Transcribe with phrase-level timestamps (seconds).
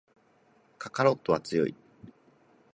[0.79, 1.75] カカロットは強い